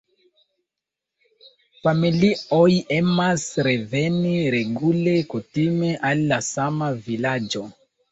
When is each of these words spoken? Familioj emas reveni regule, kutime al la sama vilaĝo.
Familioj 1.83 2.69
emas 2.95 3.45
reveni 3.67 4.31
regule, 4.55 5.13
kutime 5.35 5.91
al 6.11 6.25
la 6.33 6.41
sama 6.49 6.89
vilaĝo. 7.09 7.63